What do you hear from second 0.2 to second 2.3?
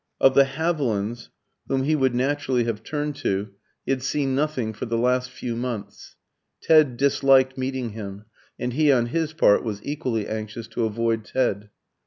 the Havilands, whom he would